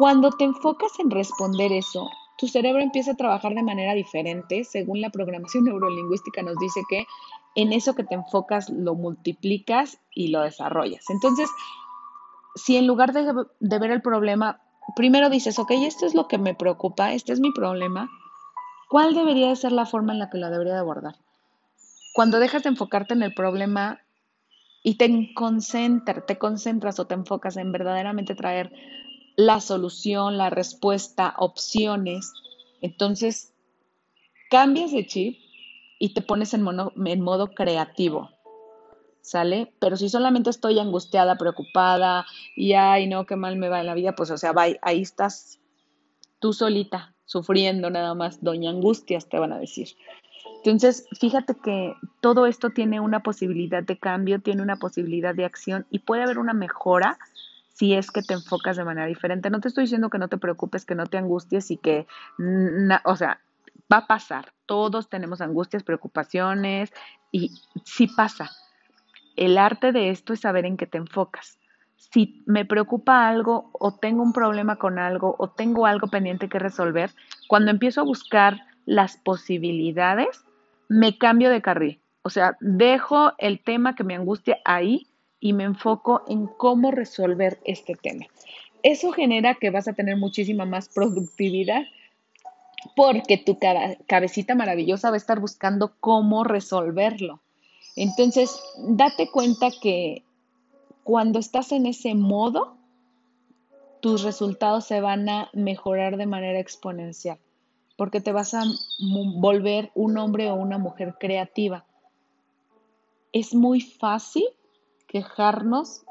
Cuando 0.01 0.31
te 0.31 0.46
enfocas 0.46 0.93
en 0.98 1.12
responder 1.12 1.72
eso, 1.72 2.10
tu 2.36 2.48
cerebro 2.48 2.81
empieza 2.81 3.12
a 3.12 3.15
trabajar 3.15 3.53
de 3.53 3.62
manera 3.62 3.93
diferente. 3.93 4.63
Según 4.63 5.00
la 5.00 5.12
programación 5.12 5.63
neurolingüística 5.65 6.41
nos 6.41 6.58
dice 6.58 6.81
que 6.89 7.05
en 7.53 7.72
eso 7.72 7.93
que 7.93 8.03
te 8.03 8.15
enfocas 8.15 8.72
lo 8.72 8.96
multiplicas 8.96 10.00
y 10.15 10.29
lo 10.29 10.41
desarrollas. 10.41 11.08
Entonces, 11.12 11.51
si 12.55 12.77
en 12.77 12.88
lugar 12.88 13.13
de, 13.13 13.31
ver 13.79 13.91
el 13.91 14.01
problema, 14.01 14.60
primero 14.96 15.29
dices, 15.29 15.60
ok, 15.60 15.70
esto 15.70 16.08
es 16.08 16.15
lo 16.15 16.27
que 16.27 16.39
me 16.39 16.55
preocupa, 16.55 17.13
este 17.13 17.34
es 17.34 17.39
mi 17.39 17.51
problema, 17.51 18.10
¿cuál 18.89 19.13
debería 19.13 19.50
de 19.50 19.55
ser 19.55 19.72
la 19.72 19.86
forma 19.86 20.13
en 20.13 20.17
la 20.17 20.31
que 20.31 20.39
lo 20.39 20.50
debería 20.50 20.74
de 20.74 20.79
abordar? 20.79 21.17
Cuando 22.15 22.39
dejas 22.39 22.63
de 22.63 22.70
enfocarte 22.70 23.13
en 23.13 23.22
el 23.22 23.36
problema 23.36 24.00
y 24.81 24.96
te 24.96 25.31
concentras 25.36 27.00
o 27.00 27.05
te 27.05 27.13
enfocas 27.13 27.55
en 27.58 27.72
verdaderamente 27.72 28.34
traer 28.34 28.74
la 29.36 29.60
solución, 29.60 30.38
la 30.38 30.50
respuesta, 30.50 31.34
opciones, 31.38 32.32
entonces 32.82 33.54
cambias 34.50 34.92
de 34.92 35.08
chip 35.08 35.40
y 36.00 36.14
te 36.14 36.22
pones 36.22 36.54
en, 36.54 36.64
modo 36.64 37.48
creativo. 37.54 38.30
¿Sale? 39.24 39.72
Pero 39.80 39.98
si 39.98 40.10
solamente 40.10 40.50
estoy 40.50 40.80
angustiada, 40.80 41.38
preocupada 41.38 42.26
y 42.56 42.74
ay, 42.74 43.08
no, 43.08 43.28
qué 43.28 43.36
mal 43.36 43.56
me 43.56 43.70
va 43.70 43.80
en 43.80 43.86
la 43.86 43.94
vida, 43.94 44.16
pues 44.16 44.32
o 44.32 44.38
sea, 44.38 44.52
ahí 44.82 45.02
estás 45.02 45.60
tú 46.40 46.54
solita, 46.54 47.14
sufriendo 47.26 47.92
nada 47.92 48.16
más, 48.16 48.44
doña 48.44 48.72
Angustias 48.72 49.30
te 49.30 49.40
van 49.40 49.54
a 49.54 49.60
decir. 49.60 49.90
Entonces, 50.58 51.08
fíjate 51.20 51.56
que 51.56 51.94
todo 52.20 52.46
esto 52.46 52.72
tiene 52.72 53.00
una 53.00 53.22
posibilidad 53.22 53.84
de 53.84 53.98
cambio, 53.98 54.42
tiene 54.42 54.62
una 54.62 54.76
posibilidad 54.76 55.34
de 55.34 55.46
acción 55.46 55.86
y 55.90 56.00
puede 56.00 56.24
haber 56.24 56.40
una 56.40 56.54
mejora 56.54 57.18
si 57.74 57.94
es 57.94 58.12
que 58.12 58.22
te 58.22 58.34
enfocas 58.34 58.78
de 58.78 58.84
manera 58.84 59.08
diferente. 59.08 59.50
No 59.50 59.60
te 59.60 59.68
estoy 59.68 59.86
diciendo 59.86 60.10
que 60.10 60.18
no 60.18 60.28
te 60.28 60.38
preocupes, 60.38 60.86
que 60.86 60.96
no 60.96 61.06
te 61.06 61.18
angusties 61.18 61.72
y 61.72 61.78
que, 61.78 62.08
o 63.06 63.16
sea, 63.16 63.40
va 63.92 63.98
a 63.98 64.08
pasar. 64.08 64.54
Todos 64.66 65.10
tenemos 65.10 65.42
angustias, 65.42 65.84
preocupaciones 65.84 66.92
y 67.32 67.51
sí 67.84 68.08
pasa. 68.08 68.51
El 69.36 69.58
arte 69.58 69.92
de 69.92 70.10
esto 70.10 70.34
es 70.34 70.42
saber 70.42 70.66
en 70.66 70.78
qué 70.78 70.86
te 70.86 70.98
enfocas. 70.98 71.58
Si 71.96 72.44
me 72.46 72.66
preocupa 72.66 73.28
algo 73.28 73.70
o 73.74 73.96
tengo 73.96 74.24
un 74.24 74.34
problema 74.34 74.78
con 74.78 75.00
algo 75.00 75.36
o 75.38 75.50
tengo 75.50 75.86
algo 75.86 76.08
pendiente 76.08 76.50
que 76.50 76.60
resolver, 76.60 77.12
cuando 77.48 77.72
empiezo 77.72 78.01
a 78.01 78.06
buscar 78.06 78.62
las 78.86 79.18
posibilidades, 79.18 80.44
me 80.90 81.18
cambio 81.18 81.50
de 81.50 81.62
carril. 81.62 82.01
O 82.24 82.30
sea, 82.30 82.58
dejo 82.60 83.34
el 83.38 83.62
tema 83.62 83.96
que 83.96 84.04
me 84.04 84.16
angustia 84.16 84.58
ahí 84.66 85.08
y 85.41 85.51
me 85.51 85.65
enfoco 85.65 86.21
en 86.27 86.48
cómo 86.48 86.91
resolver 86.91 87.60
este 87.65 87.95
tema. 87.95 88.27
Eso 88.83 89.12
genera 89.12 89.55
que 89.55 89.71
vas 89.71 89.89
a 89.89 89.93
tener 89.93 90.15
muchísima 90.15 90.65
más 90.65 90.88
productividad 90.88 91.81
porque 92.95 93.38
tu 93.38 93.57
cabecita 94.07 94.55
maravillosa 94.55 95.10
va 95.10 95.15
a 95.15 95.17
estar 95.17 95.41
buscando 95.41 95.93
cómo 96.00 96.45
resolverlo. 96.45 97.41
Entonces, 97.98 98.57
date 98.77 99.29
cuenta 99.29 99.69
que 99.81 100.24
cuando 101.03 101.39
estás 101.39 101.74
en 101.74 101.86
ese 101.86 102.15
modo, 102.15 102.77
tus 104.00 104.24
resultados 104.24 104.86
se 104.86 105.01
van 105.01 105.27
a 105.27 105.50
mejorar 105.53 106.15
de 106.15 106.25
manera 106.25 106.60
exponencial 106.60 107.38
porque 108.01 108.19
te 108.19 108.31
vas 108.31 108.55
a 108.55 108.63
volver 109.00 109.91
un 109.93 110.17
hombre 110.17 110.50
o 110.50 110.55
una 110.55 110.79
mujer 110.79 111.17
creativa. 111.19 111.86
Es 113.31 113.53
muy 113.53 113.79
fácil 113.79 114.45
quejarnos 115.12 116.06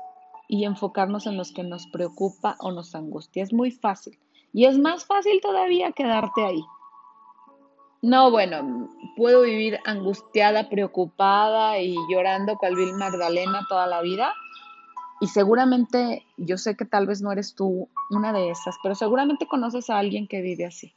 y 0.46 0.64
enfocarnos 0.64 1.26
en 1.26 1.36
los 1.36 1.52
que 1.52 1.62
nos 1.62 1.86
preocupa 1.86 2.56
o 2.60 2.70
nos 2.70 2.94
angustia. 2.94 3.42
Es 3.42 3.52
muy 3.52 3.70
fácil. 3.70 4.18
Y 4.52 4.66
es 4.66 4.78
más 4.78 5.06
fácil 5.06 5.40
todavía 5.40 5.92
quedarte 5.92 6.44
ahí. 6.44 6.62
No, 8.02 8.30
bueno, 8.30 8.88
puedo 9.16 9.42
vivir 9.42 9.78
angustiada, 9.84 10.68
preocupada 10.68 11.78
y 11.78 11.96
llorando 12.10 12.56
cual 12.56 12.76
Vil 12.76 12.94
Magdalena 12.94 13.64
toda 13.68 13.86
la 13.86 14.02
vida. 14.02 14.34
Y 15.20 15.28
seguramente, 15.28 16.26
yo 16.36 16.58
sé 16.58 16.76
que 16.76 16.84
tal 16.84 17.06
vez 17.06 17.22
no 17.22 17.32
eres 17.32 17.54
tú 17.54 17.88
una 18.10 18.32
de 18.32 18.50
esas, 18.50 18.76
pero 18.82 18.94
seguramente 18.94 19.46
conoces 19.46 19.88
a 19.88 19.98
alguien 19.98 20.26
que 20.26 20.40
vive 20.40 20.66
así 20.66 20.92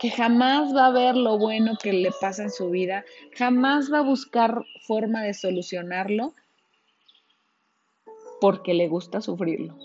que 0.00 0.10
jamás 0.10 0.74
va 0.74 0.86
a 0.86 0.92
ver 0.92 1.14
lo 1.14 1.36
bueno 1.36 1.76
que 1.76 1.92
le 1.92 2.10
pasa 2.22 2.44
en 2.44 2.50
su 2.50 2.70
vida, 2.70 3.04
jamás 3.36 3.92
va 3.92 3.98
a 3.98 4.02
buscar 4.02 4.64
forma 4.86 5.20
de 5.20 5.34
solucionarlo 5.34 6.32
porque 8.40 8.74
le 8.74 8.88
gusta 8.88 9.20
sufrirlo. 9.20 9.76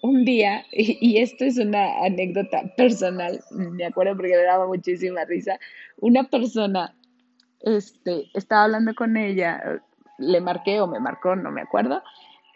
Un 0.00 0.24
día, 0.24 0.64
y, 0.72 1.18
esto 1.18 1.44
es 1.44 1.58
una 1.58 2.04
anécdota 2.04 2.62
personal, 2.76 3.40
me 3.50 3.84
acuerdo 3.84 4.16
porque 4.16 4.36
me 4.36 4.44
daba 4.44 4.66
muchísima 4.66 5.24
risa, 5.24 5.58
una 5.96 6.24
persona 6.24 6.94
este, 7.60 8.30
estaba 8.34 8.64
hablando 8.64 8.94
con 8.94 9.16
ella, 9.16 9.82
le 10.18 10.40
marqué 10.40 10.80
o 10.80 10.86
me 10.86 11.00
marcó, 11.00 11.34
no 11.34 11.50
me 11.50 11.62
acuerdo, 11.62 12.02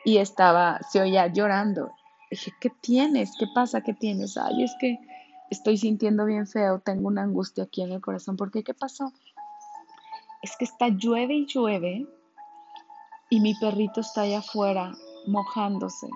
y 0.04 0.18
estaba, 0.18 0.80
se 0.88 1.00
oía 1.00 1.26
llorando. 1.28 1.92
Dije, 2.30 2.52
¿qué 2.60 2.70
tienes? 2.80 3.32
¿Qué 3.38 3.46
pasa? 3.54 3.82
¿Qué 3.82 3.92
tienes? 3.92 4.36
Ay, 4.36 4.64
es 4.64 4.74
que 4.80 4.98
estoy 5.50 5.76
sintiendo 5.76 6.24
bien 6.24 6.46
feo, 6.46 6.80
tengo 6.80 7.08
una 7.08 7.22
angustia 7.22 7.64
aquí 7.64 7.82
en 7.82 7.92
el 7.92 8.00
corazón. 8.00 8.36
¿Por 8.36 8.50
qué? 8.50 8.62
¿Qué 8.62 8.74
pasó? 8.74 9.12
Es 10.42 10.56
que 10.56 10.64
está 10.64 10.88
llueve 10.88 11.34
y 11.34 11.46
llueve 11.46 12.06
y 13.30 13.40
mi 13.40 13.54
perrito 13.54 14.00
está 14.00 14.22
allá 14.22 14.38
afuera 14.38 14.92
mojándose. 15.26 16.09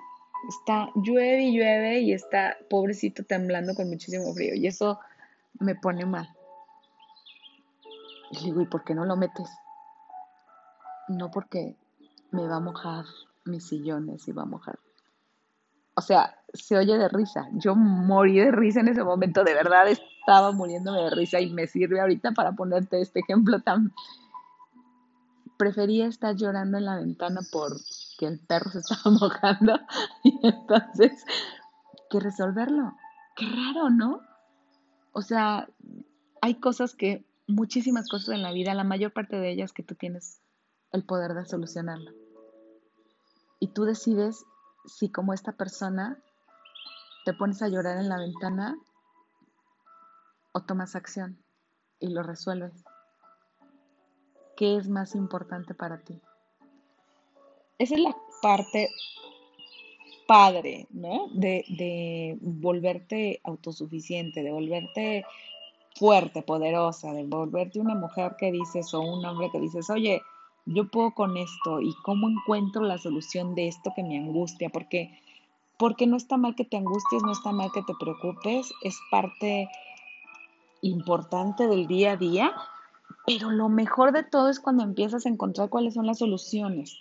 Está 0.49 0.89
llueve 0.95 1.43
y 1.43 1.57
llueve 1.57 1.99
y 1.99 2.13
está 2.13 2.57
pobrecito 2.69 3.23
temblando 3.23 3.73
con 3.75 3.89
muchísimo 3.89 4.33
frío 4.33 4.55
y 4.55 4.67
eso 4.67 4.99
me 5.59 5.75
pone 5.75 6.05
mal. 6.05 6.29
Y 8.31 8.45
digo, 8.45 8.61
¿y 8.61 8.65
por 8.65 8.83
qué 8.83 8.93
no 8.93 9.05
lo 9.05 9.15
metes? 9.15 9.49
No 11.07 11.31
porque 11.31 11.75
me 12.31 12.47
va 12.47 12.57
a 12.57 12.61
mojar 12.61 13.05
mis 13.45 13.65
sillones 13.67 14.27
y 14.27 14.31
va 14.31 14.43
a 14.43 14.45
mojar 14.45 14.77
o 15.97 16.01
sea, 16.01 16.37
se 16.53 16.77
oye 16.77 16.95
de 16.95 17.09
risa. 17.09 17.47
Yo 17.53 17.75
morí 17.75 18.39
de 18.39 18.51
risa 18.51 18.81
en 18.81 18.87
ese 18.87 19.03
momento, 19.03 19.43
de 19.43 19.55
verdad 19.55 19.87
estaba 19.87 20.51
muriéndome 20.51 21.01
de 21.01 21.09
risa 21.09 21.41
y 21.41 21.49
me 21.49 21.65
sirve 21.65 21.99
ahorita 21.99 22.33
para 22.33 22.51
ponerte 22.51 23.01
este 23.01 23.21
ejemplo 23.21 23.59
tan... 23.61 23.91
Prefería 25.57 26.05
estar 26.05 26.35
llorando 26.35 26.77
en 26.77 26.85
la 26.85 26.97
ventana 26.97 27.39
porque 28.17 28.33
el 28.33 28.39
perro 28.39 28.71
se 28.71 28.79
estaba 28.79 29.15
mojando 29.15 29.79
y 30.23 30.39
entonces 30.45 31.23
que 32.09 32.19
resolverlo. 32.19 32.95
Qué 33.35 33.45
raro, 33.45 33.89
¿no? 33.89 34.21
O 35.11 35.21
sea, 35.21 35.67
hay 36.41 36.55
cosas 36.55 36.95
que, 36.95 37.25
muchísimas 37.47 38.09
cosas 38.09 38.35
en 38.35 38.43
la 38.43 38.51
vida, 38.51 38.73
la 38.73 38.83
mayor 38.83 39.13
parte 39.13 39.37
de 39.37 39.51
ellas 39.51 39.71
que 39.71 39.83
tú 39.83 39.95
tienes 39.95 40.41
el 40.91 41.03
poder 41.03 41.33
de 41.33 41.45
solucionarlo. 41.45 42.11
Y 43.59 43.69
tú 43.69 43.85
decides 43.85 44.45
si 44.85 45.09
como 45.09 45.33
esta 45.33 45.53
persona 45.53 46.17
te 47.25 47.33
pones 47.33 47.61
a 47.61 47.67
llorar 47.67 47.97
en 47.97 48.09
la 48.09 48.17
ventana 48.17 48.77
o 50.51 50.61
tomas 50.61 50.95
acción 50.95 51.37
y 51.99 52.09
lo 52.09 52.23
resuelves. 52.23 52.83
¿Qué 54.55 54.77
es 54.77 54.89
más 54.89 55.15
importante 55.15 55.73
para 55.73 55.99
ti? 55.99 56.21
Esa 57.79 57.95
es 57.95 58.01
la 58.01 58.15
parte 58.41 58.89
padre, 60.27 60.87
¿no? 60.91 61.27
De, 61.33 61.63
de 61.69 62.37
volverte 62.41 63.39
autosuficiente, 63.43 64.43
de 64.43 64.51
volverte 64.51 65.25
fuerte, 65.97 66.41
poderosa, 66.41 67.13
de 67.13 67.23
volverte 67.23 67.79
una 67.79 67.95
mujer 67.95 68.35
que 68.37 68.51
dices 68.51 68.93
o 68.93 69.01
un 69.01 69.25
hombre 69.25 69.49
que 69.51 69.59
dices, 69.59 69.89
oye, 69.89 70.21
yo 70.65 70.89
puedo 70.89 71.11
con 71.11 71.37
esto 71.37 71.81
y 71.81 71.93
cómo 72.03 72.29
encuentro 72.29 72.83
la 72.83 72.97
solución 72.97 73.55
de 73.55 73.67
esto 73.67 73.93
que 73.95 74.03
me 74.03 74.17
angustia, 74.17 74.69
porque, 74.69 75.17
porque 75.77 76.07
no 76.07 76.17
está 76.17 76.37
mal 76.37 76.55
que 76.55 76.65
te 76.65 76.77
angusties, 76.77 77.23
no 77.23 77.31
está 77.31 77.51
mal 77.51 77.71
que 77.73 77.81
te 77.83 77.93
preocupes, 77.99 78.71
es 78.83 78.99
parte 79.09 79.69
importante 80.81 81.67
del 81.67 81.87
día 81.87 82.11
a 82.11 82.17
día, 82.17 82.53
pero 83.25 83.49
lo 83.49 83.69
mejor 83.69 84.11
de 84.11 84.23
todo 84.23 84.49
es 84.49 84.59
cuando 84.59 84.83
empiezas 84.83 85.25
a 85.25 85.29
encontrar 85.29 85.69
cuáles 85.69 85.93
son 85.93 86.05
las 86.05 86.19
soluciones. 86.19 86.97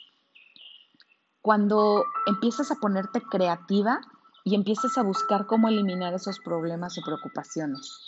Cuando 1.47 2.05
empiezas 2.27 2.73
a 2.73 2.81
ponerte 2.81 3.23
creativa 3.23 4.01
y 4.43 4.57
empiezas 4.57 4.99
a 4.99 5.05
buscar 5.05 5.47
cómo 5.47 5.69
eliminar 5.69 6.13
esos 6.13 6.41
problemas 6.41 6.99
o 6.99 7.03
preocupaciones. 7.05 8.03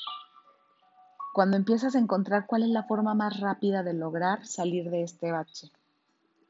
Cuando 1.32 1.56
empiezas 1.56 1.94
a 1.94 2.00
encontrar 2.00 2.46
cuál 2.48 2.64
es 2.64 2.70
la 2.70 2.82
forma 2.82 3.14
más 3.14 3.38
rápida 3.38 3.84
de 3.84 3.94
lograr 3.94 4.44
salir 4.44 4.90
de 4.90 5.04
este 5.04 5.30
bache. 5.30 5.70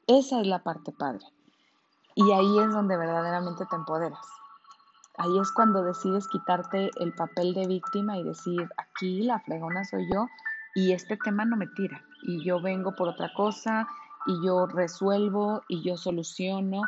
Esa 0.07 0.40
es 0.40 0.47
la 0.47 0.62
parte 0.62 0.90
padre. 0.90 1.26
Y 2.14 2.33
ahí 2.33 2.59
es 2.59 2.73
donde 2.73 2.97
verdaderamente 2.97 3.66
te 3.66 3.76
empoderas. 3.76 4.26
Ahí 5.18 5.38
es 5.38 5.52
cuando 5.52 5.83
decides 5.83 6.26
quitarte 6.26 6.90
el 7.00 7.12
papel 7.12 7.52
de 7.52 7.66
víctima 7.66 8.16
y 8.16 8.25
decir, 8.25 8.66
aquí 8.78 9.25
la 9.25 9.40
fregona 9.40 9.85
soy 9.85 10.11
yo 10.11 10.26
y 10.75 10.92
este 10.92 11.18
tema 11.18 11.45
no 11.45 11.59
me 11.59 11.66
tira. 11.66 12.02
Y 12.23 12.42
yo 12.47 12.62
vengo 12.62 12.95
por 12.97 13.09
otra 13.09 13.30
cosa 13.35 13.87
y 14.26 14.44
yo 14.44 14.66
resuelvo 14.66 15.62
y 15.68 15.82
yo 15.82 15.96
soluciono 15.96 16.82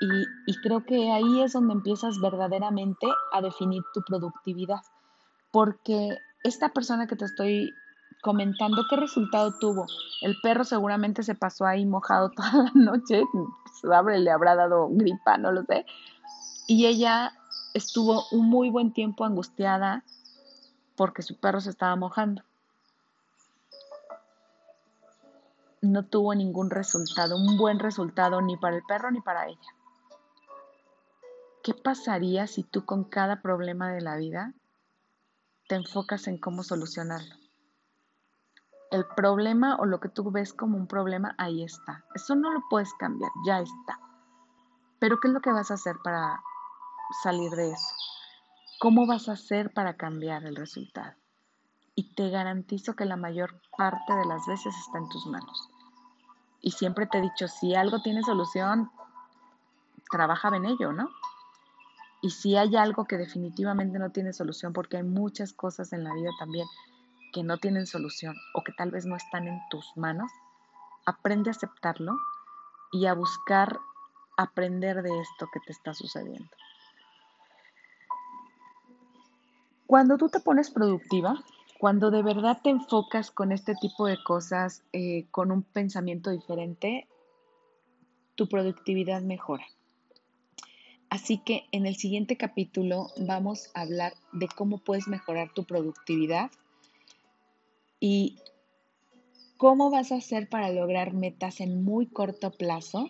y, 0.00 0.60
creo 0.62 0.82
que 0.84 1.12
ahí 1.12 1.42
es 1.42 1.52
donde 1.52 1.74
empiezas 1.74 2.18
verdaderamente 2.20 3.06
a 3.32 3.42
definir 3.42 3.82
tu 3.92 4.00
productividad, 4.00 4.80
porque 5.52 6.16
esta 6.42 6.70
persona 6.70 7.06
que 7.06 7.16
te 7.16 7.26
estoy 7.26 7.74
comentando, 8.22 8.86
¿qué 8.88 8.96
resultado 8.96 9.52
tuvo? 9.58 9.86
El 10.22 10.36
perro 10.42 10.64
seguramente 10.64 11.22
se 11.22 11.34
pasó 11.34 11.66
ahí 11.66 11.84
mojado 11.84 12.30
toda 12.36 12.50
la 12.64 12.72
noche, 12.74 13.22
pues, 13.32 14.20
le 14.20 14.30
habrá 14.30 14.56
dado 14.56 14.88
gripa, 14.90 15.36
no 15.36 15.52
lo 15.52 15.64
sé, 15.64 15.84
y 16.66 16.86
ella 16.86 17.32
estuvo 17.74 18.24
un 18.32 18.48
muy 18.48 18.70
buen 18.70 18.92
tiempo 18.92 19.26
angustiada 19.26 20.02
porque 20.96 21.22
su 21.22 21.38
perro 21.38 21.60
se 21.60 21.70
estaba 21.70 21.94
mojando. 21.96 22.42
No 25.82 26.06
tuvo 26.06 26.34
ningún 26.34 26.70
resultado, 26.70 27.36
un 27.36 27.56
buen 27.56 27.78
resultado 27.78 28.42
ni 28.42 28.56
para 28.56 28.76
el 28.76 28.82
perro 28.82 29.10
ni 29.10 29.20
para 29.20 29.46
ella. 29.46 29.76
¿Qué 31.62 31.74
pasaría 31.74 32.46
si 32.46 32.62
tú 32.64 32.84
con 32.84 33.04
cada 33.04 33.42
problema 33.42 33.90
de 33.92 34.00
la 34.00 34.16
vida 34.16 34.54
te 35.68 35.76
enfocas 35.76 36.26
en 36.26 36.38
cómo 36.38 36.62
solucionarlo? 36.62 37.34
El 38.90 39.06
problema 39.16 39.76
o 39.76 39.86
lo 39.86 40.00
que 40.00 40.08
tú 40.08 40.30
ves 40.30 40.52
como 40.52 40.76
un 40.76 40.86
problema, 40.86 41.34
ahí 41.38 41.62
está. 41.62 42.04
Eso 42.14 42.34
no 42.34 42.50
lo 42.50 42.62
puedes 42.68 42.92
cambiar, 42.94 43.30
ya 43.46 43.60
está. 43.60 44.00
Pero 44.98 45.18
¿qué 45.20 45.28
es 45.28 45.34
lo 45.34 45.40
que 45.40 45.52
vas 45.52 45.70
a 45.70 45.74
hacer 45.74 45.96
para 46.02 46.42
salir 47.22 47.50
de 47.52 47.70
eso? 47.70 47.94
¿Cómo 48.80 49.06
vas 49.06 49.28
a 49.28 49.32
hacer 49.32 49.72
para 49.72 49.96
cambiar 49.96 50.44
el 50.44 50.56
resultado? 50.56 51.19
Y 51.94 52.14
te 52.14 52.30
garantizo 52.30 52.94
que 52.94 53.04
la 53.04 53.16
mayor 53.16 53.60
parte 53.76 54.14
de 54.14 54.26
las 54.26 54.46
veces 54.46 54.74
está 54.76 54.98
en 54.98 55.08
tus 55.08 55.26
manos. 55.26 55.68
Y 56.62 56.72
siempre 56.72 57.06
te 57.06 57.18
he 57.18 57.22
dicho, 57.22 57.48
si 57.48 57.74
algo 57.74 58.02
tiene 58.02 58.22
solución, 58.22 58.90
trabaja 60.10 60.48
en 60.54 60.66
ello, 60.66 60.92
¿no? 60.92 61.10
Y 62.22 62.30
si 62.30 62.56
hay 62.56 62.76
algo 62.76 63.06
que 63.06 63.16
definitivamente 63.16 63.98
no 63.98 64.10
tiene 64.10 64.32
solución, 64.32 64.72
porque 64.72 64.98
hay 64.98 65.02
muchas 65.02 65.52
cosas 65.52 65.92
en 65.92 66.04
la 66.04 66.12
vida 66.12 66.30
también 66.38 66.66
que 67.32 67.42
no 67.42 67.58
tienen 67.58 67.86
solución 67.86 68.36
o 68.54 68.62
que 68.62 68.72
tal 68.72 68.90
vez 68.90 69.06
no 69.06 69.16
están 69.16 69.48
en 69.48 69.58
tus 69.70 69.96
manos, 69.96 70.30
aprende 71.06 71.50
a 71.50 71.52
aceptarlo 71.52 72.16
y 72.92 73.06
a 73.06 73.14
buscar 73.14 73.78
aprender 74.36 75.02
de 75.02 75.20
esto 75.20 75.48
que 75.52 75.60
te 75.60 75.72
está 75.72 75.94
sucediendo. 75.94 76.50
Cuando 79.86 80.16
tú 80.18 80.28
te 80.28 80.40
pones 80.40 80.70
productiva, 80.70 81.42
cuando 81.80 82.10
de 82.10 82.22
verdad 82.22 82.58
te 82.62 82.68
enfocas 82.68 83.30
con 83.30 83.52
este 83.52 83.74
tipo 83.74 84.06
de 84.06 84.22
cosas, 84.22 84.82
eh, 84.92 85.24
con 85.30 85.50
un 85.50 85.62
pensamiento 85.62 86.30
diferente, 86.30 87.08
tu 88.34 88.50
productividad 88.50 89.22
mejora. 89.22 89.64
Así 91.08 91.38
que 91.38 91.64
en 91.72 91.86
el 91.86 91.96
siguiente 91.96 92.36
capítulo 92.36 93.06
vamos 93.16 93.70
a 93.72 93.80
hablar 93.80 94.12
de 94.32 94.46
cómo 94.46 94.76
puedes 94.76 95.08
mejorar 95.08 95.54
tu 95.54 95.64
productividad 95.64 96.50
y 97.98 98.36
cómo 99.56 99.90
vas 99.90 100.12
a 100.12 100.16
hacer 100.16 100.50
para 100.50 100.68
lograr 100.70 101.14
metas 101.14 101.62
en 101.62 101.82
muy 101.82 102.04
corto 102.04 102.50
plazo 102.50 103.08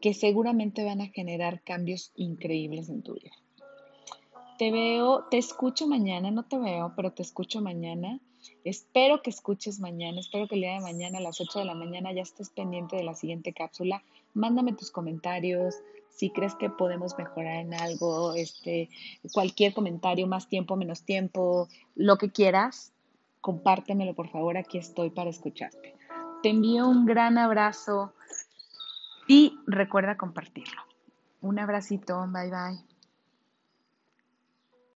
que 0.00 0.14
seguramente 0.14 0.82
van 0.82 1.02
a 1.02 1.08
generar 1.08 1.62
cambios 1.62 2.12
increíbles 2.16 2.88
en 2.88 3.02
tu 3.02 3.16
vida. 3.16 3.32
Te 4.58 4.70
veo, 4.70 5.24
te 5.30 5.38
escucho 5.38 5.86
mañana, 5.86 6.30
no 6.30 6.44
te 6.44 6.58
veo, 6.58 6.92
pero 6.96 7.12
te 7.12 7.22
escucho 7.22 7.60
mañana. 7.60 8.20
Espero 8.64 9.22
que 9.22 9.30
escuches 9.30 9.80
mañana, 9.80 10.20
espero 10.20 10.46
que 10.46 10.54
el 10.54 10.62
día 10.62 10.74
de 10.74 10.80
mañana 10.80 11.18
a 11.18 11.20
las 11.20 11.40
8 11.40 11.58
de 11.58 11.64
la 11.64 11.74
mañana 11.74 12.12
ya 12.12 12.22
estés 12.22 12.50
pendiente 12.50 12.96
de 12.96 13.02
la 13.04 13.14
siguiente 13.14 13.52
cápsula 13.52 14.02
mándame 14.36 14.74
tus 14.74 14.90
comentarios, 14.90 15.82
si 16.10 16.30
crees 16.30 16.54
que 16.54 16.70
podemos 16.70 17.18
mejorar 17.18 17.56
en 17.56 17.74
algo, 17.74 18.34
este, 18.34 18.88
cualquier 19.32 19.74
comentario, 19.74 20.26
más 20.26 20.48
tiempo, 20.48 20.76
menos 20.76 21.02
tiempo, 21.02 21.68
lo 21.94 22.16
que 22.18 22.30
quieras, 22.30 22.92
compártemelo 23.40 24.14
por 24.14 24.28
favor, 24.30 24.56
aquí 24.56 24.78
estoy 24.78 25.10
para 25.10 25.30
escucharte. 25.30 25.96
Te 26.42 26.50
envío 26.50 26.86
un 26.86 27.06
gran 27.06 27.38
abrazo 27.38 28.12
y 29.26 29.58
recuerda 29.66 30.16
compartirlo. 30.16 30.82
Un 31.40 31.58
abracito, 31.58 32.26
bye 32.28 32.50
bye. 32.50 32.95